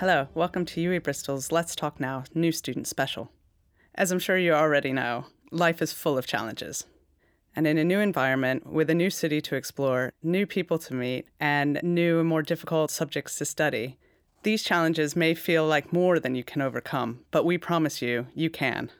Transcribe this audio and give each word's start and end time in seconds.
Hello, 0.00 0.28
welcome 0.32 0.64
to 0.64 0.80
UWE 0.80 1.02
Bristol's 1.02 1.52
Let's 1.52 1.76
Talk 1.76 2.00
Now 2.00 2.24
New 2.32 2.52
Student 2.52 2.86
Special. 2.86 3.30
As 3.94 4.10
I'm 4.10 4.18
sure 4.18 4.38
you 4.38 4.54
already 4.54 4.94
know, 4.94 5.26
life 5.50 5.82
is 5.82 5.92
full 5.92 6.16
of 6.16 6.26
challenges. 6.26 6.86
And 7.54 7.66
in 7.66 7.76
a 7.76 7.84
new 7.84 8.00
environment, 8.00 8.66
with 8.66 8.88
a 8.88 8.94
new 8.94 9.10
city 9.10 9.42
to 9.42 9.56
explore, 9.56 10.14
new 10.22 10.46
people 10.46 10.78
to 10.78 10.94
meet, 10.94 11.26
and 11.38 11.78
new, 11.82 12.24
more 12.24 12.40
difficult 12.40 12.90
subjects 12.90 13.36
to 13.36 13.44
study, 13.44 13.98
these 14.42 14.62
challenges 14.62 15.16
may 15.16 15.34
feel 15.34 15.66
like 15.66 15.92
more 15.92 16.18
than 16.18 16.34
you 16.34 16.44
can 16.44 16.62
overcome, 16.62 17.20
but 17.30 17.44
we 17.44 17.58
promise 17.58 18.00
you, 18.00 18.26
you 18.34 18.48
can. 18.48 18.90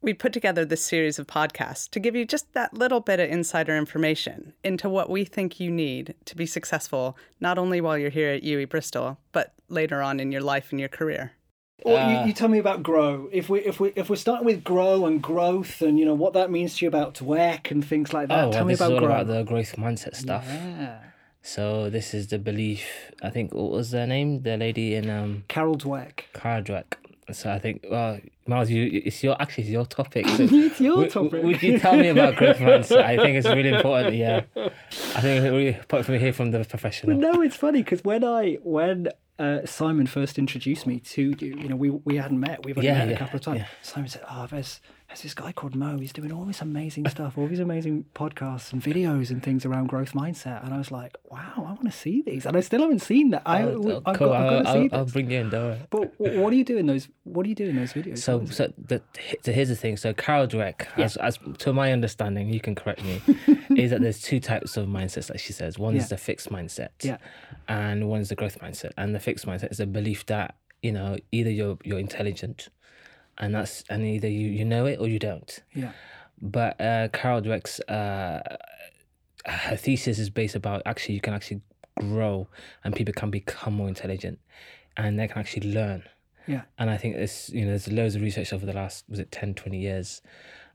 We 0.00 0.14
put 0.14 0.32
together 0.32 0.64
this 0.64 0.84
series 0.84 1.18
of 1.18 1.26
podcasts 1.26 1.90
to 1.90 1.98
give 1.98 2.14
you 2.14 2.24
just 2.24 2.52
that 2.52 2.72
little 2.72 3.00
bit 3.00 3.18
of 3.18 3.28
insider 3.28 3.76
information 3.76 4.52
into 4.62 4.88
what 4.88 5.10
we 5.10 5.24
think 5.24 5.58
you 5.58 5.70
need 5.72 6.14
to 6.26 6.36
be 6.36 6.46
successful, 6.46 7.16
not 7.40 7.58
only 7.58 7.80
while 7.80 7.98
you're 7.98 8.10
here 8.10 8.30
at 8.30 8.42
UWE 8.44 8.68
Bristol, 8.68 9.18
but 9.32 9.54
later 9.68 10.00
on 10.00 10.20
in 10.20 10.30
your 10.30 10.40
life 10.40 10.70
and 10.70 10.78
your 10.78 10.88
career. 10.88 11.32
Well, 11.84 11.96
Uh, 11.96 12.22
you, 12.22 12.28
you 12.28 12.32
tell 12.32 12.48
me 12.48 12.58
about 12.58 12.82
grow. 12.82 13.28
If 13.32 13.48
we 13.48 13.60
if 13.60 13.80
we 13.80 13.92
if 13.96 14.08
we're 14.08 14.16
starting 14.16 14.46
with 14.46 14.62
grow 14.64 15.06
and 15.06 15.20
growth 15.22 15.80
and 15.82 15.98
you 15.98 16.04
know 16.04 16.14
what 16.14 16.32
that 16.34 16.50
means 16.50 16.76
to 16.78 16.84
you 16.84 16.88
about 16.88 17.20
work 17.20 17.70
and 17.72 17.84
things 17.84 18.12
like 18.12 18.28
that. 18.28 18.44
Oh, 18.46 18.50
tell 18.52 18.60
well, 18.60 18.64
me 18.66 18.72
this 18.74 18.80
is 18.80 18.86
about 18.86 18.92
all 18.94 18.98
grow. 19.00 19.14
about 19.14 19.26
the 19.26 19.42
growth 19.44 19.76
mindset 19.76 20.14
stuff. 20.16 20.44
Yeah. 20.48 20.98
So 21.42 21.88
this 21.88 22.14
is 22.14 22.26
the 22.28 22.38
belief. 22.38 22.84
I 23.22 23.30
think 23.30 23.54
what 23.54 23.70
was 23.70 23.90
their 23.92 24.06
name? 24.08 24.42
The 24.42 24.56
lady 24.56 24.94
in 24.96 25.08
um 25.10 25.44
Carol 25.48 25.76
Dweck. 25.76 26.22
Cardwack. 26.34 26.98
So 27.32 27.50
I 27.50 27.58
think 27.58 27.84
well, 27.90 28.18
Miles, 28.46 28.70
you 28.70 29.02
it's 29.04 29.22
your 29.22 29.40
actually 29.40 29.64
it's 29.64 29.70
your 29.72 29.84
topic. 29.86 30.26
So 30.36 30.44
It's 30.50 30.80
your 30.80 30.96
would, 30.98 31.10
topic. 31.10 31.42
Would 31.44 31.62
you 31.62 31.78
tell 31.78 31.96
me 31.96 32.08
about 32.08 32.36
growth 32.40 32.58
mindset? 32.58 33.04
I 33.04 33.16
think 33.16 33.36
it's 33.36 33.46
really 33.48 33.68
important. 33.70 34.14
Yeah, 34.16 34.42
I 34.56 35.20
think 35.20 35.42
it's 35.44 35.44
really 35.44 35.68
important 35.74 36.06
for 36.06 36.12
me 36.12 36.18
to 36.18 36.24
hear 36.24 36.32
from 36.32 36.50
the 36.52 36.64
professional. 36.64 37.16
no, 37.16 37.42
it's 37.42 37.56
funny 37.56 37.82
because 37.82 38.02
when 38.04 38.24
I 38.24 38.54
when 38.62 39.08
uh, 39.38 39.64
Simon 39.66 40.06
first 40.06 40.38
introduced 40.38 40.86
me 40.86 40.98
to 41.00 41.34
you, 41.38 41.56
you 41.62 41.68
know, 41.68 41.76
we 41.76 41.90
we 41.90 42.16
hadn't 42.16 42.40
met. 42.40 42.64
We've 42.64 42.76
only 42.78 42.88
Yeah, 42.88 43.04
met 43.04 43.14
a 43.14 43.18
couple 43.18 43.36
of 43.36 43.42
times. 43.42 43.58
yeah. 43.60 43.66
Simon 43.82 44.08
said, 44.08 44.22
"Oh, 44.30 44.46
there's 44.50 44.80
there's 45.08 45.22
this 45.22 45.34
guy 45.34 45.52
called 45.52 45.74
Mo. 45.74 45.98
He's 45.98 46.12
doing 46.12 46.30
all 46.32 46.44
this 46.44 46.60
amazing 46.60 47.08
stuff, 47.08 47.38
all 47.38 47.46
these 47.48 47.60
amazing 47.60 48.04
podcasts 48.14 48.72
and 48.74 48.82
videos 48.82 49.30
and 49.30 49.42
things 49.42 49.64
around 49.64 49.86
growth 49.88 50.12
mindset." 50.12 50.62
And 50.64 50.74
I 50.74 50.78
was 50.78 50.90
like, 50.90 51.16
"Wow, 51.30 51.52
I 51.56 51.62
want 51.62 51.84
to 51.84 51.90
see 51.90 52.22
these." 52.22 52.44
And 52.44 52.56
I 52.56 52.60
still 52.60 52.82
haven't 52.82 53.00
seen 53.00 53.30
that. 53.30 53.42
I, 53.46 53.62
Oh, 53.62 54.02
I've, 54.04 54.16
cool. 54.18 54.28
got, 54.28 54.42
I've 54.42 54.50
got 54.50 54.62
to 54.66 54.72
see 54.72 54.88
I'll. 54.92 54.98
I'll 55.00 55.04
bring 55.06 55.30
you 55.30 55.40
in. 55.40 55.50
Worry. 55.50 55.78
But 55.90 56.12
what 56.20 56.50
do 56.50 56.56
you 56.56 56.64
do 56.64 56.76
in 56.76 56.86
those? 56.86 57.08
What 57.24 57.44
do 57.44 57.48
you 57.48 57.54
do 57.54 57.66
in 57.66 57.76
those 57.76 57.92
videos? 57.94 58.18
So, 58.18 58.36
What 58.38 58.50
is 58.50 58.60
it? 58.60 58.74
so, 58.76 58.82
the, 58.86 59.02
so 59.42 59.52
here's 59.52 59.68
the 59.70 59.76
thing. 59.76 59.96
So, 59.96 60.12
Carol 60.12 60.46
Dweck, 60.46 60.86
as, 60.98 61.16
as 61.16 61.38
to 61.58 61.72
my 61.72 61.90
understanding, 61.92 62.52
you 62.52 62.60
can 62.60 62.74
correct 62.74 63.02
me, 63.04 63.20
is 63.76 63.90
that 63.90 64.00
there's 64.02 64.20
two 64.20 64.40
types 64.40 64.76
of 64.76 64.88
mindsets 64.88 65.28
that 65.28 65.40
she 65.40 65.52
says. 65.52 65.78
One 65.78 65.94
Yeah. 65.94 66.02
is 66.02 66.08
the 66.10 66.18
fixed 66.18 66.50
mindset, 66.50 66.90
Yeah. 67.02 67.16
and 67.66 68.08
one 68.08 68.20
is 68.20 68.28
the 68.28 68.34
growth 68.36 68.58
mindset. 68.60 68.92
And 68.98 69.14
the 69.14 69.20
fixed 69.20 69.46
mindset 69.46 69.70
is 69.72 69.80
a 69.80 69.86
belief 69.86 70.26
that 70.26 70.56
you 70.82 70.92
know 70.92 71.16
either 71.32 71.50
you're 71.50 71.78
you're 71.82 71.98
intelligent, 71.98 72.68
and 73.38 73.54
that's 73.54 73.84
and 73.88 74.04
either 74.04 74.28
you 74.28 74.48
you 74.48 74.64
know 74.64 74.86
it 74.86 74.98
or 75.00 75.08
you 75.08 75.18
don't. 75.18 75.62
yeah, 75.74 75.92
But 76.40 76.80
uh, 76.80 77.08
Carol 77.08 77.40
Dweck's 77.42 77.80
uh, 77.80 78.56
her 79.46 79.76
thesis 79.76 80.18
is 80.18 80.30
based 80.30 80.54
about 80.54 80.82
actually 80.86 81.14
you 81.14 81.20
can 81.20 81.34
actually 81.34 81.60
grow 81.98 82.48
and 82.84 82.94
people 82.94 83.14
can 83.14 83.30
become 83.30 83.74
more 83.74 83.88
intelligent, 83.88 84.38
and 84.96 85.18
they 85.18 85.28
can 85.28 85.38
actually 85.38 85.72
learn. 85.72 86.02
yeah, 86.46 86.62
And 86.78 86.90
I 86.90 86.96
think 86.96 87.16
this, 87.16 87.50
you 87.50 87.62
know, 87.62 87.68
there's 87.68 87.90
loads 87.90 88.14
of 88.14 88.22
research 88.22 88.52
over 88.52 88.64
the 88.66 88.72
last, 88.72 89.04
was 89.08 89.18
it 89.18 89.30
10, 89.30 89.54
20 89.54 89.78
years. 89.78 90.22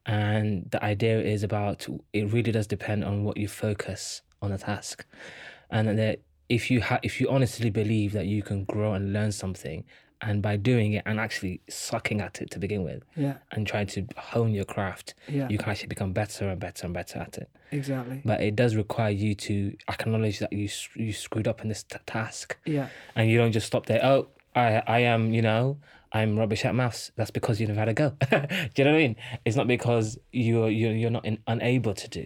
And 0.05 0.69
the 0.69 0.83
idea 0.83 1.19
is 1.21 1.43
about, 1.43 1.87
it 2.11 2.31
really 2.31 2.51
does 2.51 2.67
depend 2.67 3.03
on 3.05 3.23
what 3.23 3.37
you 3.37 3.47
focus 3.47 4.21
on 4.41 4.51
a 4.51 4.57
task. 4.57 5.05
And 5.71 5.97
that 5.97 6.19
if 6.49 6.69
you 6.69 6.81
ha- 6.81 6.99
if 7.03 7.19
you 7.21 7.29
honestly 7.29 7.69
believe 7.69 8.11
that 8.11 8.27
you 8.27 8.43
can 8.43 8.65
grow 8.65 8.93
and 8.93 9.13
learn 9.13 9.31
something, 9.31 9.85
and 10.25 10.41
by 10.41 10.55
doing 10.57 10.93
it 10.93 11.03
and 11.05 11.19
actually 11.19 11.55
sucking 11.69 12.19
at 12.21 12.41
it 12.41 12.49
to 12.51 12.57
begin 12.59 12.81
with, 12.83 13.01
yeah, 13.15 13.35
and 13.51 13.67
trying 13.67 13.87
to 13.95 13.99
hone 14.31 14.51
your 14.59 14.65
craft, 14.75 15.13
Yeah. 15.27 15.47
you 15.49 15.57
can 15.57 15.69
actually 15.69 15.87
become 15.95 16.11
better 16.13 16.43
and 16.49 16.59
better 16.59 16.85
and 16.87 16.93
better 16.93 17.19
at 17.19 17.37
it. 17.37 17.49
exactly. 17.71 18.21
But 18.23 18.41
it 18.41 18.55
does 18.55 18.75
require 18.75 19.11
you 19.11 19.35
to 19.47 19.53
acknowledge 19.89 20.39
that 20.39 20.51
you 20.53 20.67
you 20.95 21.11
screwed 21.13 21.47
up 21.47 21.61
in 21.61 21.67
this 21.69 21.83
t- 21.83 21.97
task 22.05 22.57
Yeah, 22.65 22.87
and 23.15 23.29
you 23.29 23.37
don't 23.37 23.51
just 23.51 23.67
stop 23.67 23.85
there. 23.87 24.01
Oh, 24.11 24.27
I 24.55 24.81
I 24.97 24.99
am, 25.13 25.33
you 25.33 25.41
know, 25.49 25.77
I'm 26.19 26.37
rubbish 26.37 26.63
at 26.65 26.73
maths. 26.75 27.11
That's 27.17 27.31
because 27.31 27.59
you've 27.59 27.75
had 27.83 27.89
a 27.89 27.93
go. 27.93 28.09
do 28.31 28.37
you 28.77 28.83
know 28.85 28.91
what 28.91 28.99
I 28.99 29.03
mean? 29.05 29.15
It's 29.45 29.55
not 29.59 29.67
because 29.67 30.17
you're 30.31 30.69
you're 30.79 30.95
you're 31.01 31.15
not 31.17 31.25
in, 31.25 31.37
unable 31.47 31.93
to 32.03 32.07
do. 32.07 32.25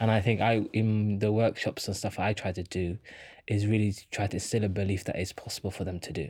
And 0.00 0.10
I 0.10 0.20
think 0.20 0.40
I 0.40 0.52
in 0.72 1.20
the 1.20 1.30
workshops 1.30 1.86
and 1.88 1.96
stuff 1.96 2.18
I 2.18 2.32
try 2.32 2.50
to 2.52 2.64
do 2.64 2.98
is 3.46 3.66
really 3.66 3.94
try 4.10 4.26
to 4.26 4.36
instill 4.36 4.64
a 4.64 4.68
belief 4.68 5.04
that 5.04 5.16
it's 5.16 5.32
possible 5.32 5.70
for 5.70 5.84
them 5.84 6.00
to 6.00 6.12
do. 6.12 6.26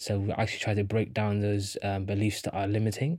So 0.00 0.18
we 0.18 0.32
actually 0.32 0.60
try 0.60 0.72
to 0.72 0.82
break 0.82 1.12
down 1.12 1.40
those 1.40 1.76
um, 1.82 2.06
beliefs 2.06 2.40
that 2.42 2.54
are 2.54 2.66
limiting. 2.66 3.18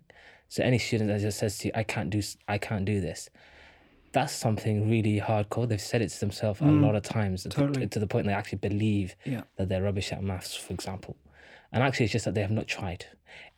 So 0.49 0.63
any 0.63 0.79
student 0.79 1.09
that 1.11 1.21
just 1.21 1.37
says 1.37 1.59
to 1.59 1.67
you, 1.67 1.71
"I 1.75 1.83
can't 1.83 2.09
do 2.09 2.21
I 2.47 2.57
can't 2.57 2.85
do 2.85 2.99
this," 2.99 3.29
that's 4.13 4.33
something 4.33 4.89
really 4.89 5.19
hardcore. 5.21 5.69
They've 5.69 5.79
said 5.79 6.01
it 6.01 6.09
to 6.09 6.19
themselves 6.19 6.59
a 6.59 6.65
lot 6.65 6.95
of 6.95 7.03
times 7.03 7.43
to- 7.43 7.49
totally. 7.49 7.85
to 7.87 7.99
the 7.99 8.07
point 8.07 8.25
they 8.25 8.33
actually 8.33 8.57
believe 8.57 9.15
Yeah. 9.25 9.41
that 9.57 9.69
they're 9.69 9.83
rubbish 9.83 10.11
at 10.11 10.23
maths, 10.23 10.55
for 10.55 10.73
example. 10.73 11.15
And 11.71 11.83
actually, 11.83 12.05
it's 12.05 12.13
just 12.13 12.25
that 12.25 12.33
they 12.33 12.41
have 12.41 12.51
not 12.51 12.67
tried. 12.67 13.05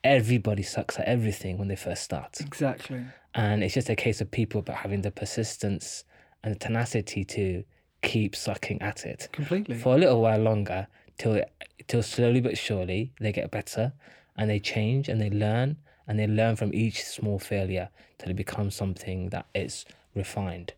Everybody 0.03 0.61
sucks 0.63 0.99
at 0.99 1.05
everything 1.05 1.57
when 1.57 1.69
they 1.69 1.77
first 1.77 2.03
start. 2.03 2.41
exactly. 2.41 3.05
And 3.33 3.63
it's 3.63 3.73
just 3.73 3.89
a 3.89 3.95
case 3.95 4.19
of 4.21 4.29
people 4.31 4.61
but 4.61 4.75
having 4.75 5.01
the 5.01 5.11
persistence 5.11 6.03
and 6.43 6.53
the 6.53 6.59
tenacity 6.59 7.23
to 7.23 7.63
keep 8.03 8.35
sucking 8.35 8.81
at 8.81 9.05
it 9.05 9.29
Completely. 9.31 9.75
for 9.77 9.95
a 9.95 9.97
little 9.97 10.21
while 10.21 10.39
longer 10.39 10.87
till 11.17 11.41
till 11.87 12.03
slowly 12.03 12.41
but 12.41 12.57
surely 12.57 13.11
they 13.19 13.31
get 13.31 13.51
better 13.51 13.93
and 14.37 14.49
they 14.49 14.59
change 14.59 15.09
and 15.09 15.19
they 15.21 15.29
learn 15.29 15.77
and 16.07 16.17
they 16.19 16.27
learn 16.27 16.55
from 16.55 16.73
each 16.73 17.03
small 17.03 17.39
failure 17.39 17.89
till 18.17 18.29
it 18.29 18.35
becomes 18.35 18.75
something 18.75 19.29
that 19.29 19.45
is 19.53 19.85
refined 20.15 20.73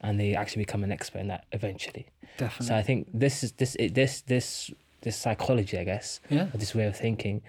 and 0.00 0.18
they 0.20 0.34
actually 0.34 0.62
become 0.62 0.84
an 0.84 0.92
expert 0.92 1.18
in 1.20 1.28
that 1.28 1.44
eventually. 1.52 2.06
Definitely. 2.36 2.66
So 2.66 2.76
I 2.76 2.82
think 2.82 3.08
this 3.12 3.42
is 3.42 3.52
this 3.52 3.74
it- 3.76 3.94
this 3.94 4.20
this 4.22 4.70
this 5.02 5.16
psychology, 5.16 5.78
I 5.78 5.84
guess, 5.84 6.20
Yeah. 6.28 6.46
this 6.54 6.74
way 6.74 6.86
of 6.86 6.96
thinking, 6.96 7.42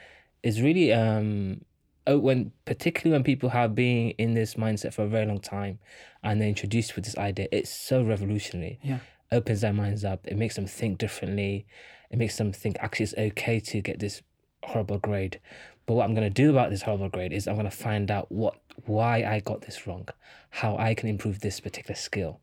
is 0.44 0.62
really 0.62 0.92
um 0.94 1.62
oh, 2.08 2.18
when 2.18 2.52
particularly 2.66 3.12
when 3.16 3.24
people 3.24 3.50
have 3.50 3.76
been 3.76 4.12
in 4.12 4.34
this 4.34 4.56
mindset 4.56 4.94
for 4.94 5.04
a 5.04 5.08
very 5.08 5.26
long 5.28 5.40
time, 5.40 5.78
and 6.24 6.40
they're 6.42 6.48
introduced 6.50 6.96
with 6.96 7.06
this 7.06 7.18
idea, 7.18 7.48
it's 7.52 7.70
so 7.72 8.04
revolutionary. 8.04 8.80
Yeah. 8.84 9.00
Opens 9.32 9.62
their 9.62 9.74
minds 9.74 10.04
up. 10.04 10.26
It 10.26 10.38
makes 10.38 10.56
them 10.56 10.66
think 10.66 10.98
differently. 10.98 11.68
It 12.12 12.18
makes 12.18 12.38
them 12.38 12.52
think 12.52 12.78
actually 12.80 13.06
it's 13.06 13.14
okay 13.18 13.60
to 13.60 13.82
get 13.82 14.00
this 14.00 14.22
horrible 14.64 14.98
grade. 14.98 15.40
But 15.86 15.94
what 15.96 16.06
I'm 16.06 16.14
going 16.14 16.28
to 16.28 16.30
do 16.44 16.50
about 16.50 16.70
this 16.70 16.84
horrible 16.84 17.10
grade 17.10 17.34
is 17.34 17.48
I'm 17.48 17.56
going 17.56 17.70
to 17.70 17.76
find 17.76 18.10
out 18.12 18.32
what 18.32 18.60
why 18.86 19.24
I 19.24 19.40
got 19.40 19.62
this 19.62 19.86
wrong, 19.88 20.08
how 20.50 20.78
I 20.78 20.94
can 20.94 21.10
improve 21.10 21.40
this 21.42 21.60
particular 21.60 21.96
skill 21.96 22.40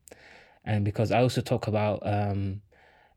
and 0.65 0.85
because 0.85 1.13
I 1.13 1.21
also 1.23 1.41
talk 1.41 1.69
about 1.69 2.03
um, 2.05 2.61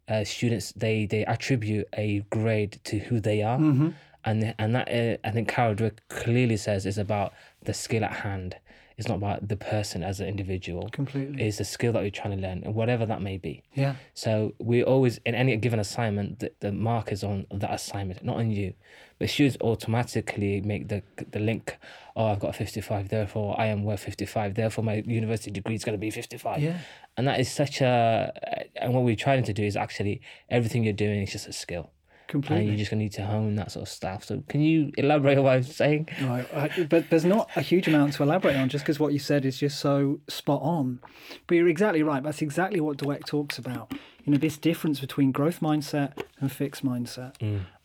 uh, 0.08 0.24
students, 0.24 0.72
they 0.74 1.06
they 1.08 1.26
attribute 1.26 1.88
a 1.98 2.20
grade 2.30 2.80
to 2.86 3.00
who 3.00 3.20
they 3.20 3.42
are, 3.42 3.58
Mm-hmm. 3.58 3.90
and 4.26 4.56
and 4.58 4.76
that 4.76 4.88
uh, 4.88 5.18
I 5.28 5.32
think 5.32 5.48
Carol 5.50 5.76
Dweck 5.76 5.98
clearly 6.10 6.58
says 6.58 6.86
is 6.86 6.98
about 7.00 7.34
the 7.64 7.74
skill 7.74 8.04
at 8.04 8.12
hand. 8.18 8.56
It's 9.00 9.08
not 9.08 9.16
about 9.24 9.48
the 9.48 9.56
person 9.56 10.04
as 10.04 10.20
an 10.20 10.28
individual. 10.28 10.90
Completely. 10.92 11.42
It's 11.48 11.58
the 11.58 11.64
skill 11.76 11.94
that 11.94 12.02
you're 12.02 12.12
trying 12.22 12.36
to 12.38 12.42
learn, 12.48 12.62
and 12.66 12.76
whatever 12.76 13.06
that 13.12 13.22
may 13.22 13.38
be. 13.38 13.64
yeah. 13.74 13.96
So 14.14 14.54
we 14.60 14.84
always 14.84 15.14
in 15.26 15.34
any 15.34 15.56
given 15.58 15.80
assignment, 15.80 16.40
the, 16.42 16.52
the 16.60 16.72
mark 16.74 17.12
is 17.16 17.24
on 17.24 17.48
that 17.50 17.74
assignment, 17.74 18.24
not 18.24 18.36
on 18.36 18.52
you. 18.52 18.74
But 19.18 19.30
students 19.30 19.58
automatically 19.62 20.62
make 20.62 20.84
the 20.90 21.02
the 21.32 21.40
link. 21.40 21.78
Oh, 22.16 22.26
I've 22.28 22.40
got 22.40 22.56
fifty 22.56 22.82
five, 22.82 23.08
therefore 23.10 23.50
I 23.58 23.66
am 23.68 23.84
worth 23.84 24.02
fifty 24.02 24.26
five. 24.26 24.56
Therefore, 24.56 24.84
my 24.84 24.96
university 25.06 25.52
degree 25.52 25.76
is 25.76 25.84
going 25.86 25.98
to 25.98 26.04
be 26.08 26.12
fifty 26.12 26.38
five. 26.38 26.62
Yeah. 26.62 26.80
And 27.18 27.28
that 27.28 27.40
is 27.40 27.50
such 27.52 27.82
a. 27.82 28.32
And 28.76 28.94
what 28.94 29.04
we're 29.04 29.16
trying 29.28 29.44
to 29.44 29.54
do 29.54 29.64
is 29.64 29.76
actually 29.76 30.22
everything 30.50 30.84
you're 30.84 30.94
doing 30.94 31.22
is 31.22 31.32
just 31.32 31.48
a 31.48 31.54
skill, 31.54 31.92
and 32.34 32.68
you're 32.68 32.78
just 32.78 32.92
going 32.92 33.00
to 33.00 33.04
need 33.06 33.14
to 33.14 33.26
hone 33.26 33.56
that 33.56 33.72
sort 33.72 33.84
of 33.84 33.90
stuff. 33.90 34.24
So 34.24 34.44
can 34.48 34.62
you 34.62 34.92
elaborate 34.98 35.38
on 35.38 35.44
what 35.44 35.54
I'm 35.56 35.64
saying? 35.64 36.10
Right, 36.22 36.48
I- 36.54 36.84
but 36.84 37.10
there's 37.10 37.26
not 37.26 37.50
a 37.56 37.62
huge 37.62 37.88
amount 37.88 38.14
to 38.14 38.24
elaborate 38.24 38.56
on 38.56 38.70
just 38.70 38.84
because 38.86 39.00
what 39.00 39.14
you 39.14 39.20
said 39.20 39.46
is 39.46 39.58
just 39.60 39.80
so 39.80 40.20
spot 40.28 40.62
on. 40.62 41.00
But 41.48 41.56
you're 41.56 41.68
exactly 41.68 42.04
right. 42.04 42.22
That's 42.24 42.42
exactly 42.42 42.80
what 42.80 42.98
Dweck 42.98 43.26
talks 43.26 43.58
about. 43.58 43.92
You 44.26 44.34
know, 44.34 44.38
this 44.38 44.58
difference 44.58 45.00
between 45.00 45.32
growth 45.32 45.60
mindset 45.60 46.14
and 46.40 46.52
fixed 46.52 46.86
mindset. 46.86 47.36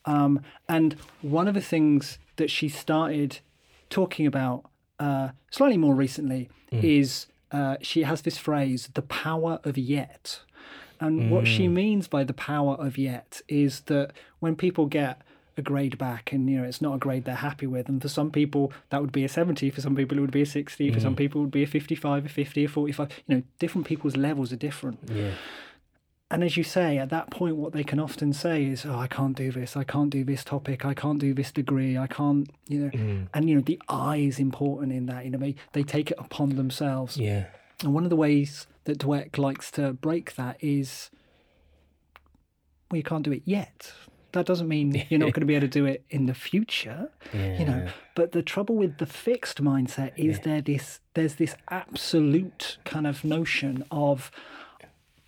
Um, 0.07 0.41
and 0.69 0.97
one 1.23 1.49
of 1.49 1.55
the 1.55 1.61
things 1.63 2.19
that 2.37 2.51
she 2.51 2.69
started 2.69 3.39
talking 3.89 4.27
about 4.27 4.69
uh, 4.99 5.31
slightly 5.51 5.79
more 5.79 5.95
recently 5.95 6.49
is 6.71 7.27
uh, 7.53 7.77
she 7.81 8.03
has 8.03 8.23
this 8.23 8.37
phrase, 8.37 8.91
the 8.95 9.03
power 9.03 9.61
of 9.65 9.79
yet. 9.79 10.41
And 11.01 11.31
what 11.31 11.47
she 11.47 11.69
means 11.69 12.09
by 12.09 12.25
the 12.25 12.33
power 12.35 12.75
of 12.75 12.97
yet 12.99 13.41
is 13.49 13.81
that 13.83 14.13
when 14.41 14.57
people 14.57 14.87
get 14.87 15.21
a 15.57 15.63
grade 15.63 15.97
back 15.99 16.33
and 16.33 16.51
you 16.51 16.59
know 16.59 16.65
it's 16.65 16.83
not 16.83 16.97
a 16.97 16.99
grade 16.99 17.25
they're 17.25 17.37
happy 17.37 17.65
with 17.65 17.89
and 17.89 18.03
for 18.03 18.09
some 18.09 18.29
people 18.29 18.73
that 18.91 19.01
would 19.01 19.13
be 19.13 19.25
a 19.25 19.29
70 19.29 19.71
for 19.71 19.81
some 19.81 19.95
people 19.95 20.19
it 20.19 20.21
would 20.21 20.33
be 20.33 20.43
a 20.43 20.47
60 20.47 20.91
for 20.91 20.99
some 20.99 21.15
people 21.15 21.41
it 21.41 21.45
would 21.45 21.51
be 21.53 21.63
a 21.63 21.67
55 21.69 22.27
a 22.27 22.29
50 22.29 22.65
a 22.65 22.69
45 22.69 23.23
you 23.29 23.37
know 23.37 23.43
different 23.61 23.87
people's 23.87 24.17
levels 24.17 24.53
are 24.53 24.57
different 24.57 24.99
Yeah. 25.09 25.31
and 26.29 26.43
as 26.43 26.57
you 26.57 26.65
say, 26.65 26.99
at 26.99 27.11
that 27.11 27.31
point, 27.31 27.55
what 27.55 27.73
they 27.73 27.85
can 27.85 28.01
often 28.01 28.33
say 28.33 28.65
is, 28.65 28.85
"Oh, 28.85 28.99
I 28.99 29.07
can't 29.07 29.37
do 29.37 29.53
this. 29.53 29.77
I 29.77 29.85
can't 29.85 30.11
do 30.11 30.25
this 30.25 30.43
topic. 30.43 30.85
I 30.85 30.95
can't 30.95 31.21
do 31.21 31.33
this 31.33 31.53
degree. 31.53 31.97
I 31.97 32.09
can't," 32.09 32.51
you 32.67 32.79
know. 32.81 32.91
Mm. 32.91 33.29
And 33.35 33.49
you 33.49 33.55
know, 33.55 33.61
the 33.61 33.81
I 33.89 34.17
is 34.17 34.41
important 34.41 34.93
in 34.93 35.07
that. 35.07 35.25
You 35.25 35.31
know, 35.31 35.39
they 35.39 35.55
they 35.75 35.85
take 35.85 36.11
it 36.11 36.17
upon 36.19 36.57
themselves. 36.57 37.17
Yeah. 37.17 37.45
And 37.85 37.95
one 37.95 38.03
of 38.03 38.11
the 38.11 38.17
ways 38.17 38.67
that 38.85 38.99
Dweck 38.99 39.39
likes 39.39 39.71
to 39.73 39.93
break 39.93 40.35
that 40.37 40.57
is, 40.63 41.11
well, 42.91 42.97
you 42.99 43.03
can't 43.03 43.25
do 43.25 43.33
it 43.33 43.43
yet. 43.45 43.93
That 44.33 44.47
doesn't 44.47 44.69
mean 44.69 45.05
you're 45.11 45.21
not 45.21 45.33
going 45.33 45.41
to 45.41 45.47
be 45.47 45.55
able 45.55 45.67
to 45.67 45.71
do 45.71 45.87
it 45.87 46.05
in 46.11 46.27
the 46.27 46.35
future, 46.35 47.11
you 47.33 47.65
know. 47.65 47.87
But 48.15 48.33
the 48.33 48.43
trouble 48.43 48.75
with 48.77 48.99
the 48.99 49.07
fixed 49.07 49.63
mindset 49.63 50.13
is 50.17 50.41
there 50.41 50.61
this 50.61 51.01
there's 51.15 51.37
this 51.37 51.55
absolute 51.71 52.79
kind 52.85 53.07
of 53.07 53.25
notion 53.25 53.85
of 53.91 54.31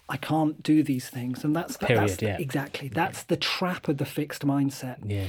I 0.08 0.16
can't 0.16 0.62
do 0.62 0.82
these 0.82 1.08
things, 1.08 1.42
and 1.44 1.54
that's 1.54 1.76
the, 1.78 1.86
that's 1.86 2.16
Period, 2.16 2.18
the- 2.18 2.26
yeah. 2.26 2.36
exactly 2.44 2.88
that's 2.88 3.22
the 3.24 3.36
trap 3.36 3.88
of 3.88 3.98
the 3.98 4.04
fixed 4.04 4.44
mindset 4.46 4.98
Yeah. 5.04 5.26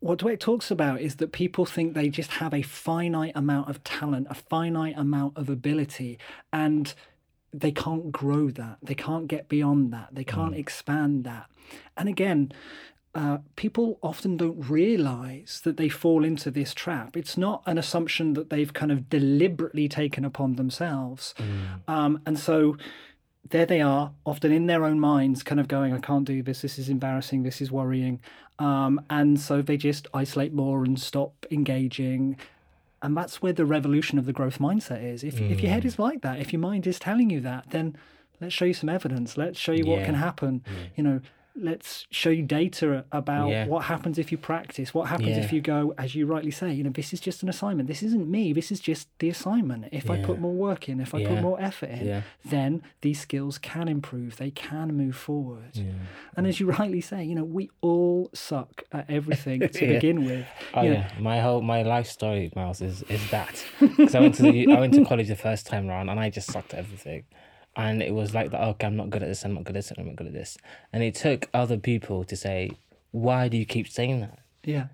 what 0.00 0.18
Dweck 0.18 0.38
talks 0.40 0.70
about 0.70 1.00
is 1.00 1.16
that 1.16 1.32
people 1.32 1.64
think 1.66 1.94
they 1.94 2.08
just 2.08 2.32
have 2.32 2.52
a 2.54 2.62
finite 2.62 3.32
amount 3.36 3.70
of 3.70 3.82
talent, 3.84 4.26
a 4.30 4.34
finite 4.34 4.96
amount 4.98 5.36
of 5.36 5.48
ability, 5.48 6.18
and 6.52 6.94
they 7.56 7.70
can't 7.70 8.10
grow 8.10 8.50
that. 8.50 8.78
They 8.82 8.94
can't 8.94 9.28
get 9.28 9.48
beyond 9.48 9.92
that. 9.92 10.08
They 10.12 10.24
can't 10.24 10.54
expand 10.56 11.24
that. 11.24 11.46
And 11.96 12.08
again, 12.08 12.52
uh, 13.14 13.38
people 13.54 13.98
often 14.02 14.36
don't 14.36 14.68
realize 14.68 15.60
that 15.64 15.76
they 15.76 15.88
fall 15.88 16.24
into 16.24 16.50
this 16.50 16.74
trap. 16.74 17.16
It's 17.16 17.38
not 17.38 17.62
an 17.64 17.78
assumption 17.78 18.32
that 18.32 18.50
they've 18.50 18.72
kind 18.72 18.90
of 18.90 19.08
deliberately 19.08 19.88
taken 19.88 20.24
upon 20.24 20.56
themselves. 20.56 21.32
Um, 21.86 22.20
and 22.26 22.36
so 22.36 22.76
there 23.50 23.66
they 23.66 23.80
are, 23.80 24.12
often 24.26 24.50
in 24.50 24.66
their 24.66 24.84
own 24.84 24.98
minds, 24.98 25.44
kind 25.44 25.60
of 25.60 25.68
going, 25.68 25.92
I 25.92 26.00
can't 26.00 26.24
do 26.24 26.42
this, 26.42 26.62
this 26.62 26.76
is 26.78 26.88
embarrassing, 26.88 27.44
this 27.44 27.60
is 27.60 27.70
worrying. 27.70 28.20
Um, 28.58 29.00
and 29.08 29.38
so 29.38 29.62
they 29.62 29.76
just 29.76 30.08
isolate 30.12 30.52
more 30.52 30.84
and 30.84 30.98
stop 30.98 31.46
engaging. 31.52 32.36
And 33.04 33.14
that's 33.14 33.42
where 33.42 33.52
the 33.52 33.66
revolution 33.66 34.18
of 34.18 34.24
the 34.24 34.32
growth 34.32 34.58
mindset 34.58 35.04
is. 35.04 35.22
If, 35.22 35.38
if 35.38 35.60
your 35.60 35.70
head 35.70 35.82
mm. 35.82 35.86
is 35.86 35.98
like 35.98 36.22
that, 36.22 36.40
if 36.40 36.54
your 36.54 36.60
mind 36.60 36.86
is 36.86 36.98
telling 36.98 37.28
you 37.28 37.38
that, 37.42 37.68
then 37.68 37.98
let's 38.40 38.54
show 38.54 38.64
you 38.64 38.72
some 38.72 38.88
evidence. 38.88 39.36
Let's 39.36 39.58
show 39.58 39.72
you 39.72 39.84
what 39.84 40.06
can 40.06 40.14
happen. 40.14 40.64
You 40.96 41.02
know, 41.04 41.20
let's 41.56 42.06
show 42.10 42.30
you 42.30 42.42
data 42.42 43.04
about 43.12 43.48
Yeah. 43.50 43.66
what 43.68 43.84
happens 43.84 44.18
if 44.18 44.32
you 44.32 44.38
practice, 44.38 44.92
what 44.92 45.08
happens 45.08 45.36
Yeah. 45.36 45.44
if 45.44 45.52
you 45.52 45.60
go, 45.60 45.94
as 45.96 46.14
you 46.16 46.26
rightly 46.26 46.50
say, 46.50 46.72
you 46.72 46.82
know, 46.82 46.90
this 46.90 47.12
is 47.12 47.20
just 47.20 47.42
an 47.44 47.48
assignment. 47.48 47.86
This 47.88 48.02
isn't 48.02 48.28
me. 48.28 48.52
This 48.52 48.72
is 48.72 48.80
just 48.80 49.08
the 49.20 49.28
assignment. 49.28 49.86
If 49.92 50.10
I 50.10 50.16
put 50.18 50.40
more 50.40 50.52
work 50.54 50.88
in, 50.88 50.98
if 51.00 51.14
I 51.14 51.18
Yeah. 51.18 51.28
put 51.28 51.42
more 51.42 51.60
effort 51.60 51.90
in, 51.90 52.06
Yeah. 52.08 52.22
then 52.44 52.82
these 53.02 53.20
skills 53.20 53.58
can 53.58 53.86
improve. 53.88 54.36
They 54.36 54.50
can 54.50 54.94
move 54.96 55.14
forward. 55.16 55.78
And 56.36 56.46
as 56.46 56.58
you 56.58 56.66
rightly 56.70 57.00
say, 57.00 57.22
you 57.24 57.34
know, 57.36 57.44
we 57.44 57.70
all 57.80 58.30
suck 58.34 58.82
at 58.90 59.08
everything 59.08 59.60
to 59.68 59.86
Yeah. 59.86 59.92
begin 59.94 60.24
with. 60.24 60.46
Oh 60.74 60.82
You 60.82 60.88
know, 60.90 60.96
yeah, 60.96 61.10
my 61.20 61.40
whole 61.40 61.60
my 61.62 61.82
life 61.82 62.08
story, 62.08 62.50
Miles, 62.56 62.80
is 62.80 63.02
is 63.04 63.30
that 63.30 63.64
because 63.80 64.14
I 64.16 64.20
went 64.20 64.34
to 64.36 64.42
the 64.42 64.66
I 64.72 64.80
went 64.80 64.94
to 64.94 65.04
college 65.04 65.28
the 65.28 65.36
first 65.36 65.66
time 65.66 65.88
around 65.88 66.08
and 66.08 66.18
I 66.18 66.30
just 66.30 66.50
sucked 66.50 66.72
at 66.74 66.80
everything, 66.80 67.24
and 67.76 68.02
it 68.02 68.12
was 68.14 68.34
like 68.34 68.50
that. 68.50 68.60
Okay, 68.62 68.86
I'm 68.86 68.96
not 68.96 69.10
good 69.10 69.22
at 69.22 69.28
this. 69.28 69.44
I'm 69.44 69.54
not 69.54 69.64
good 69.64 69.76
at 69.76 69.80
this. 69.86 69.92
I'm 69.96 70.06
not 70.06 70.16
good 70.16 70.26
at 70.28 70.32
this. 70.32 70.56
And 70.92 71.02
it 71.02 71.14
took 71.14 71.48
other 71.54 71.76
people 71.78 72.24
to 72.24 72.36
say, 72.36 72.70
"Why 73.10 73.48
do 73.48 73.56
you 73.56 73.66
keep 73.66 73.88
saying 73.88 74.20
that? 74.20 74.38
Yeah. 74.64 74.86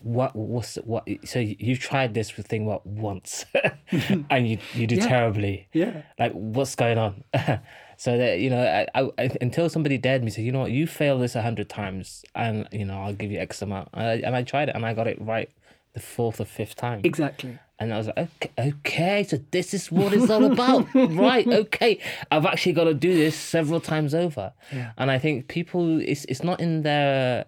What 0.00 0.34
what's 0.34 0.76
what? 0.76 1.08
So 1.24 1.38
you 1.38 1.76
tried 1.76 2.14
this 2.14 2.30
thing 2.32 2.66
what 2.66 2.84
once, 2.84 3.44
and 4.30 4.48
you 4.48 4.58
you 4.74 4.86
do 4.88 4.96
Yeah. 4.96 5.06
terribly. 5.08 5.68
Yeah. 5.72 6.02
Like 6.18 6.32
what's 6.32 6.74
going 6.74 6.98
on? 6.98 7.22
so 7.96 8.18
that 8.18 8.40
you 8.40 8.50
know, 8.50 8.62
I, 8.94 9.00
I, 9.00 9.10
I- 9.18 9.36
until 9.40 9.68
somebody 9.68 9.98
dared 9.98 10.24
me 10.24 10.30
say, 10.30 10.42
you 10.42 10.50
know 10.50 10.60
what, 10.60 10.72
you 10.72 10.88
fail 10.88 11.18
this 11.18 11.36
a 11.36 11.42
hundred 11.42 11.68
times, 11.68 12.24
and 12.34 12.66
you 12.72 12.84
know 12.84 12.98
I'll 13.00 13.12
give 13.14 13.30
you 13.30 13.38
X 13.38 13.62
amount. 13.62 13.90
And 13.94 14.02
I, 14.04 14.14
and 14.26 14.34
I 14.34 14.42
tried 14.42 14.68
it, 14.70 14.74
and 14.74 14.84
I 14.84 14.92
got 14.92 15.06
it 15.06 15.20
right 15.20 15.48
the 15.92 16.00
fourth 16.00 16.40
or 16.40 16.46
fifth 16.46 16.74
time. 16.74 17.02
Exactly. 17.04 17.58
And 17.82 17.92
I 17.92 17.98
was 17.98 18.06
like, 18.06 18.18
okay, 18.18 18.50
okay, 18.58 19.24
so 19.24 19.40
this 19.50 19.74
is 19.74 19.90
what 19.90 20.12
it's 20.12 20.30
all 20.30 20.44
about. 20.44 20.86
right, 20.94 21.46
okay. 21.46 21.98
I've 22.30 22.46
actually 22.46 22.74
got 22.74 22.84
to 22.84 22.94
do 22.94 23.14
this 23.14 23.36
several 23.36 23.80
times 23.80 24.14
over. 24.14 24.52
Yeah. 24.72 24.92
And 24.96 25.10
I 25.10 25.18
think 25.18 25.48
people, 25.48 26.00
it's, 26.00 26.24
it's 26.26 26.44
not 26.44 26.60
in 26.60 26.82
their, 26.82 27.44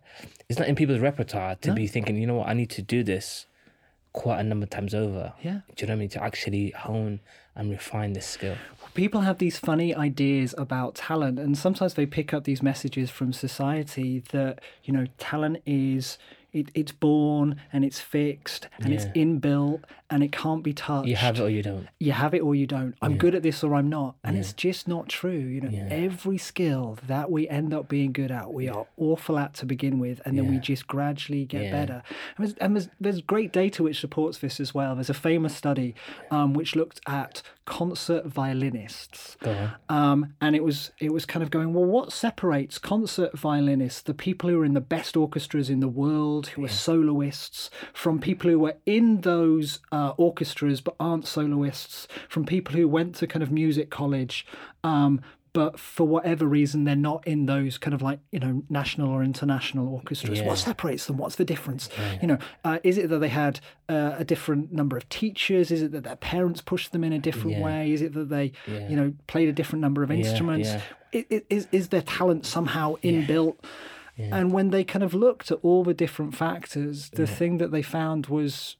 it's 0.48 0.58
not 0.58 0.68
in 0.68 0.74
people's 0.74 1.00
repertoire 1.00 1.54
to 1.56 1.72
be 1.72 1.86
thinking, 1.86 2.16
you 2.16 2.26
know 2.26 2.34
what, 2.34 2.48
I 2.48 2.54
need 2.54 2.70
to 2.70 2.82
do 2.82 3.04
this 3.04 3.46
quite 4.12 4.40
a 4.40 4.42
number 4.42 4.64
of 4.64 4.70
times 4.70 4.94
over. 4.94 5.32
Yeah. 5.42 5.60
Do 5.76 5.84
you 5.84 5.86
know 5.86 5.92
what 5.92 5.98
I 5.98 6.00
mean? 6.00 6.08
To 6.10 6.22
actually 6.22 6.70
hone 6.70 7.20
and 7.56 7.70
refine 7.70 8.14
this 8.14 8.26
skill. 8.26 8.56
people 8.94 9.20
have 9.20 9.38
these 9.38 9.58
funny 9.58 9.94
ideas 9.94 10.54
about 10.58 10.96
talent 10.96 11.38
and 11.38 11.56
sometimes 11.56 11.94
they 11.94 12.06
pick 12.06 12.34
up 12.34 12.44
these 12.44 12.62
messages 12.62 13.10
from 13.10 13.32
society 13.32 14.22
that 14.30 14.60
you 14.82 14.92
know 14.92 15.06
talent 15.18 15.62
is 15.64 16.18
it, 16.54 16.70
it's 16.74 16.92
born 16.92 17.60
and 17.72 17.84
it's 17.84 18.00
fixed 18.00 18.68
and 18.80 18.92
it's 18.94 19.04
inbuilt 19.06 19.82
and 20.10 20.22
it 20.22 20.32
can't 20.32 20.62
be 20.62 20.72
touched. 20.72 21.08
You 21.08 21.16
have 21.16 21.38
it 21.38 21.42
or 21.42 21.50
you 21.50 21.62
don't. 21.62 21.88
you 21.98 22.12
have 22.12 22.34
it 22.34 22.40
or 22.40 22.54
you 22.54 22.66
don't. 22.66 22.94
I'm 23.02 23.16
good 23.18 23.34
at 23.34 23.42
this 23.42 23.64
or 23.64 23.74
i'm 23.74 23.88
not. 23.88 24.14
And 24.22 24.36
it's 24.38 24.52
just 24.52 24.86
not 24.88 25.08
true 25.08 25.30
you 25.54 25.60
know. 25.60 25.70
Yeah. 25.70 25.88
every 25.90 26.38
skill 26.38 26.98
that 27.06 27.30
we 27.30 27.48
end 27.48 27.74
up 27.74 27.88
being 27.88 28.12
good 28.12 28.30
at 28.30 28.52
we 28.52 28.68
are 28.68 28.86
awful 28.96 29.38
at 29.38 29.54
to 29.54 29.66
begin 29.66 29.98
with 29.98 30.20
and 30.24 30.38
then 30.38 30.46
we 30.48 30.58
just 30.58 30.86
gradually 30.86 31.44
get 31.44 31.64
Yeah. 31.64 31.72
better. 31.72 32.02
And, 32.36 32.46
there's, 32.46 32.54
and 32.58 32.76
there's, 32.76 32.88
there's 33.00 33.20
great 33.22 33.52
data 33.52 33.82
which 33.82 33.98
supports 34.00 34.38
this 34.38 34.60
as 34.60 34.72
well. 34.74 34.94
There's 34.94 35.10
a 35.10 35.14
famous 35.14 35.54
study 35.56 35.94
um, 36.30 36.54
which 36.54 36.76
looked 36.76 37.00
at 37.06 37.42
concert 37.66 38.26
violinists 38.26 39.36
um, 39.88 40.34
and 40.40 40.54
it 40.54 40.62
was 40.62 40.90
it 41.00 41.12
was 41.12 41.24
kind 41.24 41.42
of 41.42 41.50
going 41.50 41.72
well 41.72 41.84
what 41.84 42.12
separates 42.12 42.78
concert 42.78 43.36
violinists 43.38 44.02
the 44.02 44.12
people 44.12 44.50
who 44.50 44.60
are 44.60 44.64
in 44.66 44.74
the 44.74 44.80
best 44.80 45.16
orchestras 45.16 45.70
in 45.70 45.80
the 45.80 45.88
world 45.88 46.43
who 46.48 46.64
are 46.64 46.68
soloists 46.68 47.70
from 47.92 48.18
people 48.20 48.50
who 48.50 48.58
were 48.58 48.76
in 48.86 49.20
those 49.22 49.80
uh, 49.92 50.12
orchestras 50.16 50.80
but 50.80 50.94
aren't 51.00 51.26
soloists 51.26 52.06
from 52.28 52.44
people 52.44 52.74
who 52.74 52.88
went 52.88 53.14
to 53.16 53.26
kind 53.26 53.42
of 53.42 53.50
music 53.50 53.90
college 53.90 54.46
um, 54.82 55.20
but 55.52 55.78
for 55.78 56.04
whatever 56.06 56.46
reason 56.46 56.82
they're 56.82 56.96
not 56.96 57.24
in 57.28 57.46
those 57.46 57.78
kind 57.78 57.94
of 57.94 58.02
like 58.02 58.18
you 58.32 58.40
know 58.40 58.64
national 58.68 59.08
or 59.08 59.22
international 59.22 59.86
orchestras. 59.88 60.40
Yeah. 60.40 60.46
what 60.46 60.58
separates 60.58 61.06
them? 61.06 61.16
What's 61.16 61.36
the 61.36 61.44
difference? 61.44 61.88
You 62.20 62.26
know 62.26 62.38
uh, 62.64 62.78
is 62.82 62.98
it 62.98 63.08
that 63.10 63.20
they 63.20 63.28
had 63.28 63.60
uh, 63.88 64.16
a 64.18 64.24
different 64.24 64.72
number 64.72 64.96
of 64.96 65.08
teachers? 65.08 65.70
Is 65.70 65.80
it 65.82 65.92
that 65.92 66.02
their 66.02 66.16
parents 66.16 66.60
pushed 66.60 66.90
them 66.90 67.04
in 67.04 67.12
a 67.12 67.20
different 67.20 67.52
Yeah. 67.58 67.62
way? 67.64 67.92
Is 67.92 68.02
it 68.02 68.14
that 68.14 68.30
they 68.30 68.50
you 68.66 68.96
know 68.96 69.12
played 69.28 69.48
a 69.48 69.52
different 69.52 69.80
number 69.80 70.02
of 70.02 70.10
instruments? 70.10 70.68
yeah. 70.70 70.80
I- 71.14 71.26
i- 71.30 71.42
Is, 71.48 71.68
is 71.70 71.88
their 71.90 72.02
talent 72.02 72.44
somehow 72.46 72.96
inbuilt 73.04 73.54
and 74.16 74.52
when 74.52 74.70
they 74.70 74.84
kind 74.84 75.02
of 75.02 75.12
looked 75.14 75.50
at 75.50 75.58
all 75.62 75.82
the 75.84 75.94
different 75.94 76.34
factors 76.36 77.10
the 77.10 77.26
thing 77.26 77.58
that 77.58 77.70
they 77.72 77.82
found 77.82 78.26
was 78.26 78.76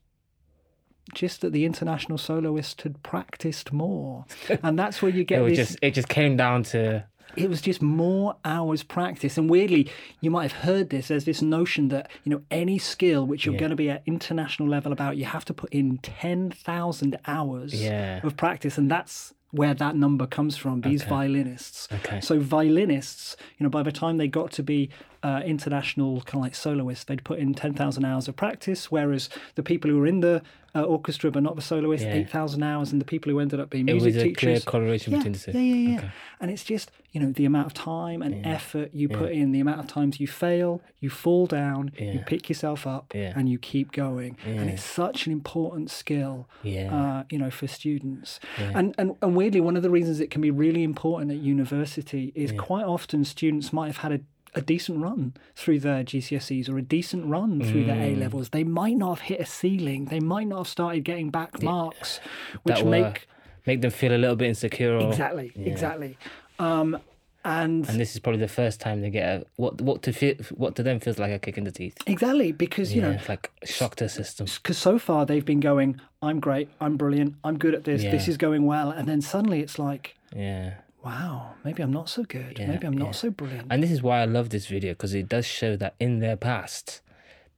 just 1.13 1.41
that 1.41 1.51
the 1.53 1.65
international 1.65 2.17
soloist 2.17 2.81
had 2.81 3.01
practiced 3.03 3.71
more. 3.71 4.25
And 4.63 4.77
that's 4.79 5.01
where 5.01 5.11
you 5.11 5.23
get 5.23 5.41
was 5.41 5.55
this 5.55 5.67
just, 5.69 5.79
it 5.81 5.91
just 5.93 6.07
came 6.09 6.35
down 6.35 6.63
to, 6.63 7.05
it 7.35 7.47
was 7.49 7.61
just 7.61 7.81
more 7.81 8.37
hours 8.43 8.81
practice. 8.83 9.37
And 9.37 9.47
weirdly 9.49 9.89
you 10.21 10.31
might 10.31 10.51
have 10.51 10.61
heard 10.63 10.89
this 10.89 11.09
there's 11.09 11.25
this 11.25 11.41
notion 11.43 11.89
that 11.89 12.09
you 12.23 12.31
know 12.31 12.41
any 12.49 12.77
skill 12.79 13.25
which 13.27 13.45
you're 13.45 13.53
Yeah. 13.53 13.59
going 13.59 13.69
to 13.69 13.75
be 13.75 13.89
at 13.89 14.01
international 14.07 14.67
level 14.67 14.91
about 14.91 15.15
you 15.17 15.25
have 15.25 15.45
to 15.45 15.53
put 15.53 15.71
in 15.71 15.99
10,000 15.99 17.19
hours 17.27 17.73
Yeah. 17.73 18.21
of 18.23 18.35
practice. 18.35 18.77
And 18.79 18.89
that's 18.89 19.33
where 19.59 19.73
that 19.73 19.95
number 19.95 20.25
comes 20.37 20.55
from 20.57 20.81
these 20.81 21.01
Okay. 21.01 21.09
violinists 21.17 21.87
Okay. 21.97 22.19
so 22.21 22.33
violinists 22.39 23.37
you 23.57 23.63
know 23.63 23.69
by 23.69 23.83
the 23.83 23.91
time 23.91 24.17
they 24.17 24.27
got 24.27 24.51
to 24.51 24.63
be 24.63 24.89
uh, 25.23 25.41
international 25.45 26.21
kind 26.21 26.35
of 26.35 26.41
like 26.41 26.55
soloists 26.55 27.03
they'd 27.05 27.23
put 27.23 27.39
in 27.39 27.53
10,000 27.53 28.05
hours 28.05 28.27
of 28.27 28.35
practice 28.35 28.91
whereas 28.91 29.27
the 29.55 29.63
people 29.63 29.89
who 29.89 29.97
were 29.97 30.05
in 30.05 30.19
the 30.19 30.41
uh, 30.75 30.83
orchestra 30.83 31.31
but 31.31 31.41
not 31.41 31.55
the 31.55 31.61
soloist 31.61 32.03
Yeah. 32.03 32.13
8,000 32.15 32.61
hours 32.61 32.91
and 32.91 32.99
the 33.01 33.05
people 33.05 33.31
who 33.31 33.39
ended 33.39 33.59
up 33.59 33.69
being 33.69 33.85
music 33.85 34.13
teachers. 34.13 34.15
it 34.15 34.17
was 34.17 34.23
a 34.23 34.27
teachers 34.35 34.63
clear 34.65 34.71
correlation 34.71 35.13
yeah, 35.13 35.17
between 35.19 35.33
the 35.33 35.39
two. 35.39 35.51
Yeah, 35.53 35.59
yeah, 35.61 35.89
yeah. 35.89 35.97
Okay. 35.99 36.09
And 36.41 36.51
it's 36.51 36.63
just, 36.65 36.91
you 37.13 37.21
know, 37.21 37.31
the 37.31 37.45
amount 37.45 37.67
of 37.67 37.73
time 37.73 38.21
and 38.21 38.45
effort 38.45 38.89
you 38.93 39.07
put 39.07 39.31
in, 39.31 39.51
the 39.53 39.61
amount 39.61 39.79
of 39.79 39.87
times 39.87 40.19
you 40.19 40.27
fail, 40.27 40.81
you 40.99 41.09
fall 41.09 41.45
down, 41.47 41.91
you 41.97 42.19
pick 42.27 42.49
yourself 42.49 42.85
up, 42.85 43.13
Yeah. 43.15 43.31
and 43.37 43.47
you 43.47 43.57
keep 43.57 43.93
going. 43.93 44.35
And 44.45 44.69
it's 44.69 44.83
such 44.83 45.25
an 45.27 45.31
important 45.31 45.89
skill, 45.89 46.47
Yeah. 46.61 46.93
uh, 46.97 47.23
you 47.31 47.39
know, 47.39 47.49
for 47.49 47.67
students. 47.67 48.39
Yeah. 48.59 48.71
And, 48.75 48.93
and 48.97 49.15
and 49.21 49.33
weirdly, 49.45 49.61
one 49.61 49.77
of 49.77 49.83
the 49.83 49.91
reasons 49.91 50.19
it 50.19 50.31
can 50.31 50.41
be 50.41 50.49
really 50.49 50.81
important 50.81 51.31
at 51.31 51.37
university 51.37 52.31
is 52.33 52.51
quite 52.53 52.83
often 52.83 53.23
students 53.23 53.71
might 53.71 53.87
have 53.87 53.97
had 53.97 54.11
a 54.11 54.19
a 54.57 54.61
decent 54.61 55.01
run 55.01 55.33
through 55.53 55.77
their 55.81 56.01
GCSEs 56.01 56.69
or 56.69 56.77
a 56.77 56.81
decent 56.81 57.25
run 57.25 57.59
through 57.59 57.83
their 57.83 57.97
Mm. 57.97 58.15
A 58.15 58.19
levels. 58.21 58.51
They 58.51 58.63
might 58.63 58.95
not 58.95 59.19
have 59.19 59.27
hit 59.27 59.41
a 59.41 59.45
ceiling. 59.45 60.05
They 60.05 60.21
might 60.21 60.47
not 60.47 60.59
have 60.59 60.69
started 60.69 61.03
getting 61.03 61.29
back 61.29 61.61
marks, 61.61 62.21
which 62.63 62.75
that 62.75 62.85
will 62.85 62.91
make 62.91 63.27
make 63.65 63.81
them 63.81 63.91
feel 63.91 64.15
a 64.15 64.17
little 64.17 64.37
bit 64.37 64.47
insecure. 64.47 64.95
Or, 64.95 65.09
Exactly, 65.09 65.51
exactly. 65.57 66.17
Um, 66.57 66.97
and, 67.45 67.87
And 67.87 67.99
this 67.99 68.13
is 68.15 68.19
probably 68.19 68.41
the 68.41 68.47
first 68.47 68.81
time 68.81 69.01
they 69.01 69.09
get 69.09 69.27
a, 69.41 69.45
what 69.55 69.79
what 69.81 70.01
to 70.03 70.11
feel 70.11 70.35
what 70.55 70.75
to 70.75 70.83
them 70.83 70.99
feels 70.99 71.17
like 71.19 71.31
a 71.31 71.39
kick 71.39 71.57
in 71.57 71.63
the 71.63 71.71
teeth. 71.71 71.95
exactly 72.07 72.51
because 72.51 72.93
you 72.93 73.01
yeah, 73.01 73.09
know, 73.09 73.13
it's 73.15 73.29
like 73.29 73.51
shock 73.63 73.95
to 73.97 74.05
the 74.05 74.09
system. 74.09 74.47
because 74.61 74.77
so 74.77 74.97
far 74.99 75.25
they've 75.25 75.45
been 75.45 75.59
going, 75.61 76.01
I'm 76.21 76.39
great, 76.39 76.67
I'm 76.81 76.97
brilliant, 76.97 77.35
I'm 77.43 77.57
good 77.57 77.73
at 77.75 77.83
this, 77.85 78.01
this 78.01 78.27
is 78.27 78.37
going 78.37 78.65
well, 78.65 78.89
and 78.91 79.07
then 79.07 79.21
suddenly 79.21 79.59
it's 79.61 79.77
like, 79.79 80.15
Yeah, 80.35 80.73
wow, 81.03 81.53
maybe 81.63 81.83
I'm 81.83 81.93
not 81.93 82.09
so 82.09 82.23
good. 82.23 82.57
Yeah, 82.59 82.67
maybe 82.67 82.87
I'm 82.87 82.97
not 82.97 83.05
yeah. 83.13 83.21
so 83.23 83.29
brilliant. 83.29 83.67
And 83.69 83.81
this 83.83 83.91
is 83.91 84.01
why 84.01 84.21
I 84.21 84.25
love 84.25 84.49
this 84.49 84.65
video 84.67 84.93
because 84.93 85.13
it 85.13 85.29
does 85.29 85.45
show 85.45 85.75
that 85.77 85.93
in 85.99 86.19
their 86.19 86.35
past, 86.35 87.01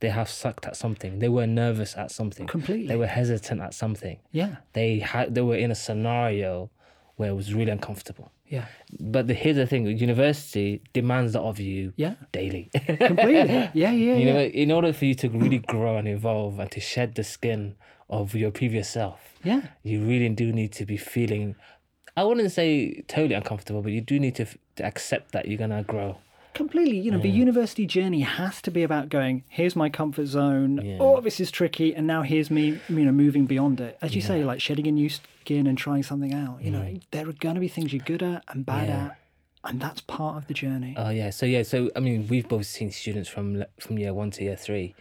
they 0.01 0.09
have 0.09 0.29
sucked 0.29 0.65
at 0.67 0.75
something. 0.75 1.19
They 1.19 1.29
were 1.29 1.47
nervous 1.47 1.95
at 1.97 2.11
something. 2.11 2.45
Completely. 2.45 2.87
They 2.87 2.97
were 2.97 3.07
hesitant 3.07 3.61
at 3.61 3.73
something. 3.73 4.19
yeah, 4.31 4.57
They 4.73 4.99
had 4.99 5.33
they 5.33 5.41
were 5.41 5.55
in 5.55 5.71
a 5.71 5.75
scenario 5.75 6.69
where 7.17 7.29
it 7.29 7.33
was 7.33 7.53
really 7.53 7.71
uncomfortable. 7.71 8.31
yeah, 8.47 8.65
But 8.99 9.27
the, 9.27 9.33
here's 9.33 9.57
the 9.57 9.67
thing: 9.67 9.85
university 9.85 10.81
demands 10.93 11.33
that 11.33 11.41
of 11.41 11.59
you 11.59 11.93
yeah, 11.97 12.15
daily. 12.31 12.69
completely. 12.85 13.53
Yeah, 13.53 13.71
yeah, 13.73 13.91
you 13.91 14.27
yeah. 14.27 14.33
know, 14.33 14.39
in 14.39 14.71
order 14.71 14.93
for 14.93 15.05
you 15.05 15.15
to 15.15 15.29
really 15.29 15.59
grow 15.59 15.97
and 15.97 16.07
evolve 16.07 16.59
and 16.59 16.71
to 16.71 16.79
shed 16.79 17.15
the 17.15 17.23
skin 17.23 17.75
of 18.09 18.33
your 18.35 18.51
previous 18.51 18.89
self, 18.89 19.19
yeah. 19.43 19.61
you 19.83 20.01
really 20.01 20.29
do 20.29 20.53
need 20.53 20.71
to 20.73 20.85
be 20.85 20.95
feeling. 20.95 21.55
I 22.15 22.23
wouldn't 22.23 22.51
say 22.51 23.03
totally 23.07 23.35
uncomfortable, 23.35 23.81
but 23.81 23.91
you 23.91 24.01
do 24.01 24.19
need 24.19 24.35
to, 24.35 24.45
to 24.77 24.85
accept 24.85 25.33
that 25.33 25.47
you're 25.47 25.57
gonna 25.59 25.83
grow. 25.83 26.17
Completely. 26.57 26.97
You 26.97 27.11
know, 27.11 27.19
the 27.19 27.29
university 27.29 27.85
journey 27.85 28.21
has 28.21 28.61
to 28.63 28.71
be 28.71 28.81
about 28.81 29.09
going, 29.09 29.43
here's 29.47 29.75
my 29.75 29.89
comfort 29.89 30.25
zone. 30.25 30.81
Yeah. 30.83 30.97
Oh, 30.99 31.21
this 31.21 31.39
is 31.39 31.51
tricky. 31.51 31.95
And 31.95 32.07
now 32.07 32.23
here's 32.23 32.49
me, 32.49 32.79
you 32.89 33.05
know, 33.05 33.11
moving 33.11 33.45
beyond 33.45 33.79
it. 33.79 33.97
As 34.01 34.15
you 34.15 34.21
say, 34.21 34.43
like 34.43 34.59
shedding 34.59 34.87
a 34.87 34.91
new 34.91 35.09
skin 35.09 35.67
and 35.67 35.77
trying 35.77 36.01
something 36.01 36.33
out. 36.33 36.63
You 36.63 36.71
know, 36.71 36.79
mm. 36.81 37.01
there 37.11 37.29
are 37.29 37.33
going 37.33 37.55
to 37.55 37.61
be 37.61 37.67
things 37.67 37.93
you're 37.93 38.03
good 38.03 38.23
at 38.23 38.43
and 38.49 38.65
bad 38.65 38.89
Yeah. 38.89 39.05
at. 39.05 39.19
And 39.63 39.79
that's 39.79 40.01
part 40.01 40.37
of 40.37 40.47
the 40.47 40.53
journey. 40.53 40.95
Oh 40.97 41.09
yeah, 41.09 41.29
so 41.29 41.45
yeah, 41.45 41.63
so 41.63 41.89
I 41.95 41.99
mean, 41.99 42.27
we've 42.27 42.47
both 42.47 42.65
seen 42.67 42.89
students 42.89 43.27
from 43.27 43.65
from 43.79 43.99
year 43.99 44.13
one 44.13 44.31
to 44.31 44.43
year 44.43 44.55
three, 44.55 44.95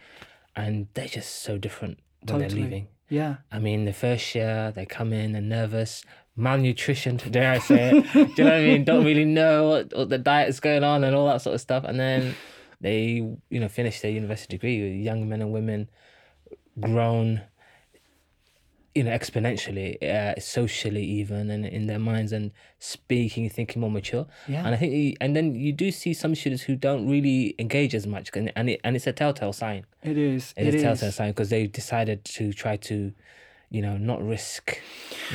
and 0.55 0.87
they're 0.93 1.07
just 1.07 1.41
so 1.41 1.57
different 1.57 1.99
when 2.23 2.39
they're 2.39 2.49
leaving. 2.49 2.87
yeah. 3.07 3.37
I 3.51 3.59
mean, 3.59 3.85
the 3.85 3.93
first 3.93 4.35
year 4.35 4.73
they 4.75 4.85
come 4.85 5.13
in 5.13 5.35
and 5.35 5.47
nervous, 5.47 6.03
malnutrition, 6.37 7.17
dare 7.17 7.51
I 7.53 7.59
say 7.59 7.89
it? 7.97 8.13
Do 8.13 8.19
you 8.19 8.25
know 8.43 8.43
what 8.45 8.53
I 8.53 8.61
mean? 8.63 8.83
Don't 8.85 9.03
really 9.03 9.25
know 9.25 9.69
what, 9.69 9.93
what 9.93 10.09
the 10.09 10.17
diet 10.19 10.49
is 10.49 10.59
going 10.59 10.83
on 10.83 11.03
and 11.03 11.15
all 11.15 11.27
that 11.27 11.41
sort 11.41 11.55
of 11.55 11.61
stuff. 11.61 11.83
And 11.83 11.99
then 11.99 12.35
they, 12.79 13.03
you 13.49 13.59
know, 13.59 13.67
finish 13.67 14.01
their 14.01 14.11
university 14.11 14.55
degree, 14.57 14.93
young 15.01 15.27
men 15.27 15.41
and 15.41 15.51
women, 15.51 15.89
grown, 16.79 17.41
you 18.93 19.03
know, 19.03 19.11
exponentially, 19.11 20.01
uh, 20.03 20.39
socially 20.39 21.03
even, 21.03 21.49
and 21.49 21.65
in 21.65 21.87
their 21.87 21.99
minds 21.99 22.31
and 22.31 22.51
speaking, 22.79 23.49
thinking 23.49 23.79
more 23.79 23.91
mature. 23.91 24.27
Yeah. 24.47 24.63
And 24.65 24.75
I 24.75 24.77
think, 24.77 24.93
you- 24.93 25.15
and 25.19 25.35
then 25.35 25.55
you 25.55 25.71
do 25.73 25.91
see 25.91 26.13
some 26.13 26.35
students 26.35 26.63
who 26.63 26.75
don't 26.75 27.07
really 27.09 27.55
engage 27.59 27.93
as 27.95 28.05
much, 28.07 28.29
and 28.35 28.51
and, 28.55 28.69
it, 28.69 28.79
and 28.83 28.95
it's 28.95 29.07
a 29.07 29.13
telltale 29.13 29.53
sign. 29.53 29.85
It 30.03 30.17
is. 30.17 30.53
It 30.57 30.67
It 30.67 30.75
is 30.75 30.81
a 30.81 30.85
telltale 30.85 31.11
sign 31.11 31.29
because 31.31 31.49
they 31.49 31.67
decided 31.67 32.25
to 32.25 32.53
try 32.53 32.77
to, 32.77 33.11
you 33.69 33.81
know, 33.81 33.97
not 33.97 34.25
risk, 34.25 34.79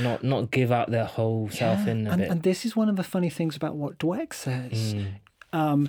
not 0.01 0.23
not 0.25 0.51
give 0.51 0.73
out 0.73 0.91
their 0.91 1.05
whole 1.05 1.49
self 1.51 1.87
in 1.87 2.07
a 2.07 2.11
and, 2.11 2.21
bit. 2.23 2.31
and 2.31 2.43
this 2.43 2.65
is 2.65 2.75
one 2.75 2.89
of 2.89 2.97
the 2.97 3.05
funny 3.05 3.31
things 3.31 3.57
about 3.57 3.77
what 3.77 3.99
Dweck 3.99 4.33
says. 4.33 4.95
Mm. 4.95 5.07
Um, 5.53 5.89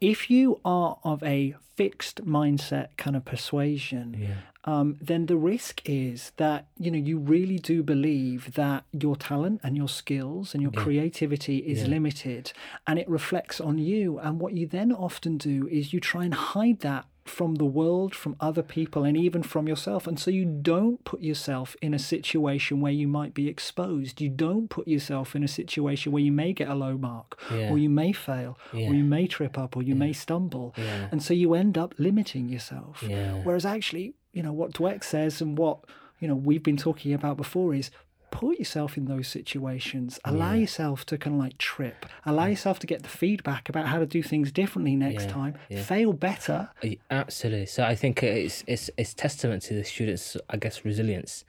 if 0.00 0.30
you 0.30 0.60
are 0.64 0.98
of 1.04 1.22
a 1.22 1.54
fixed 1.76 2.24
mindset 2.24 2.88
kind 2.96 3.14
of 3.16 3.24
persuasion, 3.24 4.16
yeah, 4.18 4.34
um, 4.64 4.96
then 5.00 5.26
the 5.26 5.36
risk 5.36 5.82
is 5.84 6.32
that 6.36 6.68
you 6.78 6.90
know 6.90 6.98
you 6.98 7.18
really 7.18 7.58
do 7.58 7.82
believe 7.82 8.54
that 8.54 8.84
your 8.92 9.16
talent 9.16 9.60
and 9.62 9.76
your 9.76 9.88
skills 9.88 10.54
and 10.54 10.62
your 10.62 10.72
creativity 10.72 11.58
is 11.58 11.82
Yeah. 11.82 11.88
limited, 11.88 12.52
and 12.86 12.98
it 12.98 13.08
reflects 13.08 13.60
on 13.60 13.78
you. 13.78 14.18
And 14.18 14.40
what 14.40 14.54
you 14.54 14.66
then 14.66 14.90
often 14.92 15.36
do 15.36 15.68
is 15.70 15.92
you 15.92 16.00
try 16.00 16.24
and 16.24 16.34
hide 16.34 16.80
that 16.80 17.04
from 17.28 17.56
the 17.56 17.64
world, 17.64 18.14
from 18.14 18.36
other 18.40 18.62
people, 18.62 19.04
and 19.04 19.16
even 19.16 19.42
from 19.42 19.68
yourself. 19.68 20.06
And 20.06 20.18
so 20.18 20.30
you 20.30 20.44
don't 20.44 21.02
put 21.04 21.20
yourself 21.20 21.76
in 21.82 21.94
a 21.94 21.98
situation 21.98 22.80
where 22.80 22.92
you 22.92 23.06
might 23.08 23.34
be 23.34 23.48
exposed. 23.48 24.20
You 24.20 24.28
don't 24.30 24.68
put 24.68 24.88
yourself 24.88 25.36
in 25.36 25.42
a 25.44 25.48
situation 25.48 26.12
where 26.12 26.22
you 26.22 26.32
may 26.32 26.52
get 26.52 26.68
a 26.68 26.74
low 26.74 26.96
mark, 26.96 27.38
Yeah. 27.52 27.70
or 27.70 27.78
you 27.78 27.90
may 27.90 28.12
fail, 28.12 28.58
Yeah. 28.72 28.90
or 28.90 28.94
you 28.94 29.04
may 29.04 29.26
trip 29.26 29.58
up, 29.58 29.76
or 29.76 29.82
you 29.82 29.94
may 29.94 30.12
stumble. 30.12 30.74
Yeah. 30.76 31.08
And 31.12 31.22
so 31.22 31.34
you 31.34 31.54
end 31.54 31.76
up 31.78 31.94
limiting 31.98 32.48
yourself. 32.48 33.04
Yeah. 33.06 33.42
Whereas 33.44 33.64
actually, 33.66 34.14
you 34.32 34.42
know, 34.42 34.52
what 34.52 34.72
Dweck 34.72 35.04
says 35.04 35.40
and 35.40 35.56
what, 35.58 35.78
you 36.20 36.28
know, 36.28 36.34
we've 36.34 36.62
been 36.62 36.76
talking 36.76 37.12
about 37.12 37.36
before 37.36 37.74
is 37.74 37.90
put 38.30 38.58
yourself 38.58 38.96
in 38.96 39.06
those 39.06 39.28
situations. 39.28 40.18
Allow 40.24 40.54
yourself 40.54 41.04
to 41.06 41.18
kind 41.18 41.36
of 41.36 41.40
like 41.40 41.58
trip. 41.58 42.06
Allow 42.24 42.46
yourself 42.46 42.78
to 42.80 42.86
get 42.86 43.02
the 43.02 43.08
feedback 43.08 43.68
about 43.68 43.86
how 43.86 43.98
to 43.98 44.06
do 44.06 44.22
things 44.22 44.50
differently 44.52 44.96
next 44.96 45.24
Yeah, 45.24 45.30
time. 45.32 45.54
yeah. 45.68 45.82
Fail 45.82 46.12
better. 46.12 46.70
Uh, 46.84 46.88
absolutely. 47.10 47.66
So 47.66 47.84
I 47.84 47.94
think 47.94 48.22
it's 48.22 48.64
it's 48.66 48.90
it's 48.96 49.14
testament 49.14 49.62
to 49.64 49.74
the 49.74 49.84
students, 49.84 50.36
I 50.50 50.56
guess, 50.56 50.84
resilience. 50.84 51.44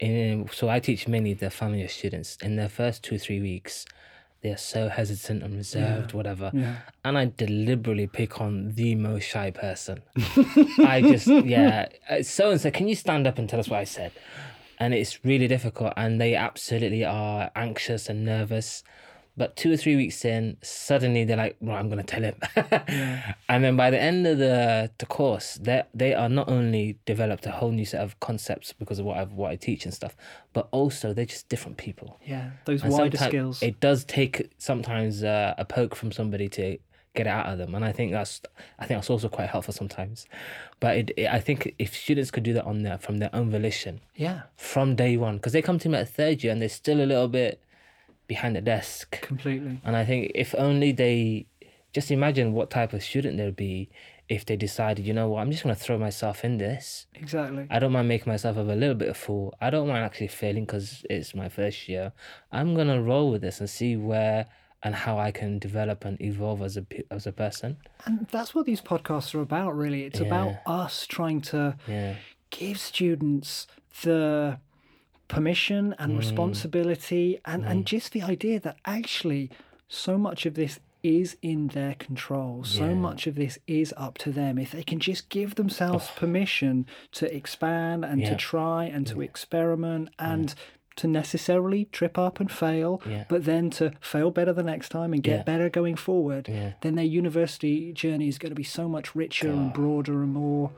In, 0.00 0.48
so 0.52 0.68
I 0.68 0.80
teach 0.80 1.06
mainly 1.06 1.34
the 1.34 1.50
family 1.50 1.78
year 1.78 1.88
students. 1.88 2.36
In 2.42 2.56
their 2.56 2.68
first 2.68 3.02
two 3.04 3.18
three 3.18 3.40
weeks, 3.40 3.86
they 4.42 4.50
are 4.50 4.56
so 4.56 4.88
hesitant 4.88 5.42
and 5.42 5.54
reserved, 5.54 6.12
whatever. 6.12 6.50
Yeah. 6.52 6.76
And 7.04 7.16
I 7.16 7.32
deliberately 7.36 8.06
pick 8.06 8.40
on 8.40 8.72
the 8.74 8.94
most 8.96 9.24
shy 9.24 9.50
person. 9.50 10.02
I 10.78 11.00
just 11.02 11.26
yeah. 11.28 11.88
So 12.22 12.50
and 12.50 12.60
so, 12.60 12.70
can 12.70 12.88
you 12.88 12.94
stand 12.96 13.26
up 13.26 13.38
and 13.38 13.48
tell 13.48 13.60
us 13.60 13.68
what 13.68 13.78
I 13.80 13.84
said? 13.84 14.12
And 14.78 14.94
it's 14.94 15.24
really 15.24 15.48
difficult, 15.48 15.92
and 15.96 16.20
they 16.20 16.34
absolutely 16.34 17.04
are 17.04 17.50
anxious 17.54 18.08
and 18.08 18.24
nervous. 18.24 18.82
But 19.36 19.56
two 19.56 19.72
or 19.72 19.76
three 19.76 19.96
weeks 19.96 20.24
in, 20.24 20.58
suddenly 20.62 21.24
they're 21.24 21.36
like, 21.36 21.56
"Right, 21.60 21.78
I'm 21.78 21.88
gonna 21.88 22.04
tell 22.04 22.22
him." 22.22 22.36
And 23.48 23.64
then 23.64 23.76
by 23.76 23.90
the 23.90 24.00
end 24.00 24.26
of 24.26 24.38
the 24.38 24.90
the 24.98 25.06
course, 25.06 25.54
they 25.60 25.82
they 25.92 26.14
are 26.14 26.28
not 26.28 26.48
only 26.48 26.98
developed 27.04 27.44
a 27.46 27.50
whole 27.50 27.72
new 27.72 27.84
set 27.84 28.00
of 28.00 28.18
concepts 28.20 28.72
because 28.72 29.00
of 29.00 29.06
what 29.06 29.16
I 29.18 29.24
what 29.24 29.50
I 29.50 29.56
teach 29.56 29.84
and 29.84 29.92
stuff, 29.92 30.16
but 30.52 30.68
also 30.70 31.12
they're 31.12 31.24
just 31.26 31.48
different 31.48 31.78
people. 31.78 32.18
Yeah. 32.24 32.50
Those 32.64 32.84
And 32.84 32.92
wider 32.92 33.16
skills. 33.16 33.62
It 33.62 33.80
does 33.80 34.04
take 34.04 34.50
sometimes 34.58 35.24
uh, 35.24 35.54
a 35.58 35.64
poke 35.64 35.96
from 35.96 36.12
somebody 36.12 36.48
to 36.50 36.78
get 37.14 37.26
it 37.26 37.30
out 37.30 37.46
of 37.46 37.58
them, 37.58 37.74
and 37.74 37.84
I 37.84 37.92
think 37.92 38.12
that's 38.12 38.40
I 38.78 38.86
think 38.86 38.98
that's 38.98 39.10
also 39.10 39.28
quite 39.28 39.48
helpful 39.48 39.72
sometimes. 39.72 40.26
But 40.80 40.96
it, 40.96 41.10
it, 41.16 41.28
I 41.28 41.40
think 41.40 41.74
if 41.78 41.94
students 41.96 42.30
could 42.30 42.42
do 42.42 42.52
that 42.54 42.64
on 42.64 42.82
their 42.82 42.98
from 42.98 43.18
their 43.18 43.30
own 43.32 43.50
volition 43.50 44.00
yeah. 44.16 44.42
from 44.56 44.96
day 44.96 45.16
one, 45.16 45.36
because 45.36 45.52
they 45.52 45.62
come 45.62 45.78
to 45.80 45.88
me 45.88 45.98
at 45.98 46.08
third 46.08 46.42
year 46.42 46.52
and 46.52 46.60
they're 46.60 46.68
still 46.68 47.00
a 47.00 47.06
little 47.06 47.28
bit 47.28 47.60
behind 48.26 48.56
the 48.56 48.60
desk, 48.60 49.20
Completely. 49.22 49.80
and 49.84 49.96
I 49.96 50.04
think 50.04 50.32
if 50.34 50.54
only 50.56 50.92
they 50.92 51.46
just 51.92 52.10
imagine 52.10 52.52
what 52.52 52.70
type 52.70 52.92
of 52.92 53.02
student 53.02 53.36
they'd 53.36 53.54
be 53.54 53.88
if 54.28 54.46
they 54.46 54.56
decided, 54.56 55.06
you 55.06 55.12
know 55.12 55.28
what, 55.28 55.40
I'm 55.40 55.50
just 55.50 55.62
gonna 55.62 55.74
throw 55.74 55.98
myself 55.98 56.44
in 56.44 56.58
this. 56.58 57.06
Exactly. 57.14 57.66
I 57.70 57.78
don't 57.78 57.92
mind 57.92 58.08
making 58.08 58.32
myself 58.32 58.56
a 58.56 58.60
little 58.60 58.94
bit 58.94 59.08
of 59.08 59.16
fool. 59.16 59.54
I 59.60 59.70
don't 59.70 59.86
mind 59.86 60.02
actually 60.04 60.28
failing 60.28 60.64
because 60.64 61.04
it's 61.10 61.34
my 61.34 61.48
first 61.48 61.88
year. 61.88 62.12
I'm 62.50 62.74
gonna 62.74 63.00
roll 63.00 63.30
with 63.30 63.42
this 63.42 63.60
and 63.60 63.68
see 63.68 63.96
where 63.96 64.46
and 64.84 64.94
how 64.94 65.18
I 65.18 65.30
can 65.30 65.58
develop 65.58 66.04
and 66.04 66.20
evolve 66.20 66.60
as 66.62 66.76
a 66.76 66.84
as 67.10 67.26
a 67.26 67.32
person. 67.32 67.78
And 68.04 68.28
that's 68.30 68.54
what 68.54 68.66
these 68.66 68.82
podcasts 68.82 69.34
are 69.34 69.40
about, 69.40 69.74
really. 69.76 70.04
It's 70.04 70.20
about 70.20 70.56
us 70.66 71.06
trying 71.06 71.40
to 71.52 71.76
Yeah, 71.88 72.16
give 72.50 72.78
students 72.78 73.66
the 74.02 74.58
permission 75.26 75.94
and 75.98 76.12
mm. 76.12 76.18
responsibility 76.18 77.40
and, 77.46 77.64
and 77.64 77.80
mm. 77.82 77.86
just 77.86 78.12
the 78.12 78.22
idea 78.22 78.60
that 78.60 78.76
actually 78.84 79.50
so 79.88 80.18
much 80.18 80.44
of 80.44 80.54
this 80.54 80.78
is 81.02 81.36
in 81.42 81.68
their 81.68 81.94
control. 81.94 82.64
So 82.64 82.86
Yeah. 82.86 82.94
much 82.94 83.26
of 83.26 83.34
this 83.34 83.58
is 83.66 83.92
up 83.96 84.18
to 84.18 84.32
them. 84.32 84.58
If 84.58 84.72
they 84.72 84.82
can 84.82 85.00
just 85.00 85.28
give 85.28 85.54
themselves 85.54 86.10
permission 86.16 86.86
to 87.12 87.34
expand 87.34 88.04
and 88.04 88.24
to 88.24 88.36
try 88.36 88.84
and 88.84 89.06
to 89.08 89.20
experiment 89.20 90.10
and 90.18 90.54
to 90.96 91.06
necessarily 91.08 91.86
trip 91.86 92.16
up 92.18 92.40
and 92.40 92.50
fail, 92.50 93.00
Yeah. 93.08 93.24
but 93.28 93.44
then 93.44 93.70
to 93.70 93.92
fail 94.00 94.30
better 94.30 94.52
the 94.52 94.62
next 94.62 94.90
time 94.90 95.12
and 95.12 95.22
get 95.22 95.38
Yeah. 95.38 95.42
better 95.42 95.68
going 95.68 95.96
forward, 95.96 96.48
Yeah. 96.48 96.72
then 96.82 96.94
their 96.94 97.04
university 97.04 97.92
journey 97.92 98.28
is 98.28 98.38
going 98.38 98.50
to 98.50 98.56
be 98.56 98.62
so 98.62 98.88
much 98.88 99.14
richer 99.14 99.48
and 99.50 99.72
broader 99.72 100.22
and 100.22 100.32
more 100.32 100.70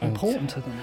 important 0.00 0.50
to 0.50 0.60
them. 0.60 0.78